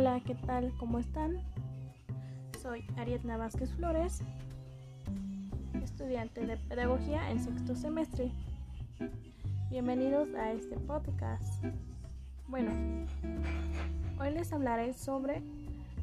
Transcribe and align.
Hola, 0.00 0.18
¿qué 0.24 0.34
tal? 0.34 0.72
¿Cómo 0.78 0.98
están? 0.98 1.42
Soy 2.62 2.86
Ariadna 2.96 3.36
Vázquez 3.36 3.70
Flores, 3.74 4.22
estudiante 5.74 6.46
de 6.46 6.56
Pedagogía 6.56 7.30
en 7.30 7.38
sexto 7.38 7.76
semestre. 7.76 8.32
Bienvenidos 9.68 10.34
a 10.36 10.52
este 10.52 10.78
podcast. 10.78 11.62
Bueno, 12.48 12.70
hoy 14.18 14.30
les 14.30 14.50
hablaré 14.54 14.94
sobre 14.94 15.42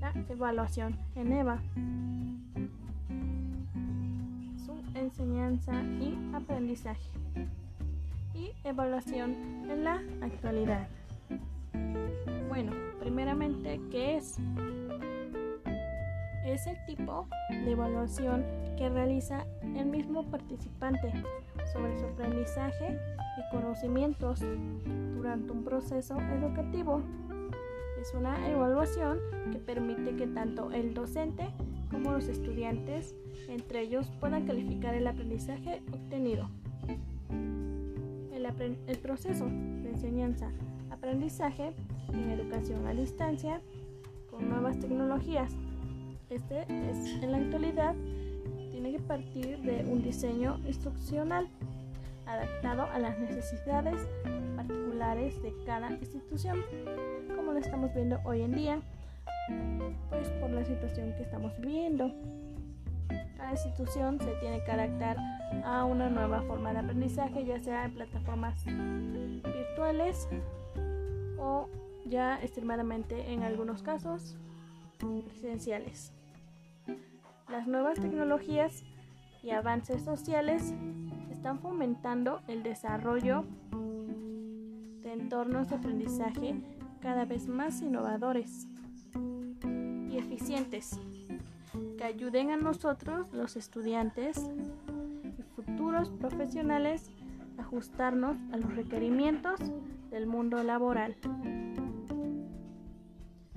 la 0.00 0.12
evaluación 0.28 0.98
en 1.14 1.32
EVA, 1.32 1.62
su 4.66 4.74
enseñanza 4.98 5.72
y 6.00 6.18
aprendizaje 6.34 7.12
y 8.34 8.50
evaluación 8.64 9.70
en 9.70 9.84
la 9.84 10.02
actualidad. 10.20 10.88
Bueno, 12.54 12.70
primeramente, 13.00 13.80
¿qué 13.90 14.16
es? 14.16 14.38
Es 16.46 16.68
el 16.68 16.76
tipo 16.86 17.26
de 17.50 17.72
evaluación 17.72 18.44
que 18.78 18.88
realiza 18.88 19.44
el 19.74 19.86
mismo 19.86 20.30
participante 20.30 21.12
sobre 21.72 21.98
su 21.98 22.04
aprendizaje 22.04 22.96
y 23.38 23.50
conocimientos 23.50 24.38
durante 25.16 25.50
un 25.50 25.64
proceso 25.64 26.16
educativo. 26.20 27.02
Es 28.00 28.14
una 28.14 28.48
evaluación 28.48 29.18
que 29.50 29.58
permite 29.58 30.14
que 30.14 30.28
tanto 30.28 30.70
el 30.70 30.94
docente 30.94 31.48
como 31.90 32.12
los 32.12 32.28
estudiantes 32.28 33.16
entre 33.48 33.80
ellos 33.80 34.12
puedan 34.20 34.46
calificar 34.46 34.94
el 34.94 35.08
aprendizaje 35.08 35.82
obtenido. 35.90 36.48
El, 38.86 38.98
proceso 38.98 39.46
de 39.46 39.90
enseñanza 39.90 40.52
aprendizaje 40.90 41.72
en 42.12 42.30
educación 42.30 42.86
a 42.86 42.94
distancia 42.94 43.60
con 44.30 44.48
nuevas 44.48 44.78
tecnologías. 44.78 45.52
Este 46.30 46.62
es 46.62 47.22
en 47.22 47.32
la 47.32 47.38
actualidad 47.38 47.94
tiene 48.84 48.98
que 48.98 49.04
partir 49.04 49.60
de 49.60 49.84
un 49.90 50.02
diseño 50.02 50.60
instruccional 50.66 51.48
adaptado 52.26 52.82
a 52.90 52.98
las 52.98 53.18
necesidades 53.18 54.06
particulares 54.56 55.40
de 55.42 55.54
cada 55.64 55.92
institución, 55.92 56.62
como 57.36 57.52
lo 57.52 57.60
estamos 57.60 57.94
viendo 57.94 58.18
hoy 58.24 58.42
en 58.42 58.52
día, 58.52 58.80
pues 60.10 60.28
por 60.40 60.50
la 60.50 60.64
situación 60.64 61.14
que 61.14 61.22
estamos 61.22 61.52
viviendo. 61.60 62.12
Cada 63.36 63.52
institución 63.52 64.18
se 64.20 64.32
tiene 64.40 64.62
que 64.64 64.72
adaptar 64.72 65.16
a 65.64 65.84
una 65.84 66.10
nueva 66.10 66.42
forma 66.42 66.72
de 66.72 66.80
aprendizaje, 66.80 67.44
ya 67.44 67.60
sea 67.60 67.84
en 67.84 67.94
plataformas 67.94 68.64
virtuales 68.66 70.28
o 71.44 71.68
ya 72.06 72.42
extremadamente 72.42 73.32
en 73.32 73.42
algunos 73.42 73.82
casos 73.82 74.36
presenciales. 74.98 76.12
Las 77.48 77.66
nuevas 77.66 78.00
tecnologías 78.00 78.82
y 79.42 79.50
avances 79.50 80.02
sociales 80.02 80.72
están 81.30 81.60
fomentando 81.60 82.40
el 82.48 82.62
desarrollo 82.62 83.44
de 85.02 85.12
entornos 85.12 85.68
de 85.68 85.76
aprendizaje 85.76 86.54
cada 87.00 87.26
vez 87.26 87.46
más 87.48 87.82
innovadores 87.82 88.66
y 90.08 90.16
eficientes 90.16 90.98
que 91.98 92.04
ayuden 92.04 92.50
a 92.50 92.56
nosotros, 92.56 93.32
los 93.32 93.56
estudiantes 93.56 94.50
y 95.38 95.42
futuros 95.54 96.08
profesionales, 96.10 97.10
ajustarnos 97.58 98.36
a 98.52 98.56
los 98.56 98.74
requerimientos 98.74 99.60
del 100.10 100.26
mundo 100.26 100.62
laboral. 100.62 101.16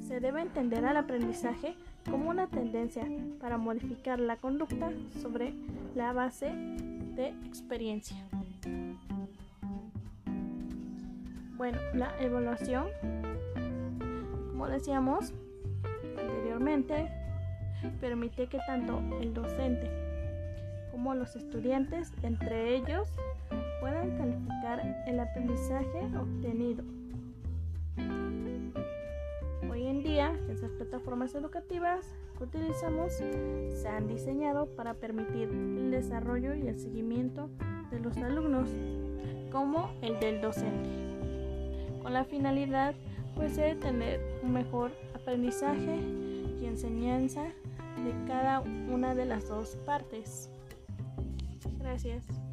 Se 0.00 0.20
debe 0.20 0.42
entender 0.42 0.84
al 0.84 0.96
aprendizaje 0.96 1.76
como 2.08 2.30
una 2.30 2.48
tendencia 2.48 3.06
para 3.40 3.58
modificar 3.58 4.18
la 4.18 4.36
conducta 4.36 4.90
sobre 5.20 5.54
la 5.94 6.12
base 6.12 6.52
de 7.14 7.28
experiencia. 7.44 8.16
Bueno, 11.56 11.78
la 11.94 12.18
evaluación, 12.20 12.86
como 14.50 14.66
decíamos 14.66 15.32
anteriormente, 16.18 17.10
permite 18.00 18.46
que 18.46 18.58
tanto 18.66 19.00
el 19.20 19.34
docente 19.34 19.90
como 20.90 21.14
los 21.14 21.36
estudiantes, 21.36 22.12
entre 22.22 22.74
ellos, 22.76 23.08
puedan 24.10 24.16
calificar 24.16 25.04
el 25.06 25.20
aprendizaje 25.20 26.08
obtenido. 26.18 26.84
Hoy 29.70 29.86
en 29.86 30.02
día, 30.02 30.36
esas 30.48 30.70
plataformas 30.72 31.34
educativas 31.34 32.06
que 32.36 32.44
utilizamos 32.44 33.12
se 33.12 33.88
han 33.88 34.08
diseñado 34.08 34.66
para 34.76 34.94
permitir 34.94 35.48
el 35.48 35.90
desarrollo 35.90 36.54
y 36.54 36.68
el 36.68 36.78
seguimiento 36.78 37.48
de 37.90 38.00
los 38.00 38.16
alumnos, 38.18 38.68
como 39.50 39.90
el 40.02 40.18
del 40.20 40.40
docente, 40.40 40.88
con 42.02 42.12
la 42.12 42.24
finalidad 42.24 42.94
pues, 43.34 43.56
de 43.56 43.74
tener 43.76 44.20
un 44.42 44.52
mejor 44.52 44.92
aprendizaje 45.14 45.98
y 46.60 46.66
enseñanza 46.66 47.42
de 47.42 48.14
cada 48.26 48.60
una 48.60 49.14
de 49.14 49.26
las 49.26 49.48
dos 49.48 49.76
partes. 49.84 50.50
Gracias. 51.78 52.49